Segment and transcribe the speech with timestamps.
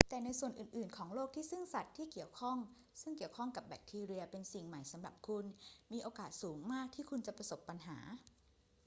[0.09, 5.45] แต่ในส่วนอื่น ๆ ของโลกที่ซึ่งสัตว์ซึ่งเกี่ยวข้องกับแบคทีเรียเป็นสิ่งใหม่สำหรับคุณ
[5.91, 7.97] มีโอกาสสูงมากที่คุณจะประสบปัญหา